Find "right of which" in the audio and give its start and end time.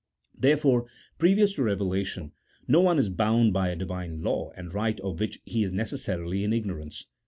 4.73-5.39